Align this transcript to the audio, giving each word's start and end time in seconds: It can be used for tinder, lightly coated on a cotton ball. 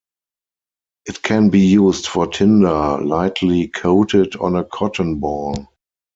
It 1.05 1.21
can 1.21 1.49
be 1.51 1.59
used 1.59 2.07
for 2.07 2.25
tinder, 2.25 2.97
lightly 3.03 3.67
coated 3.67 4.35
on 4.37 4.55
a 4.55 4.63
cotton 4.63 5.19
ball. 5.19 5.67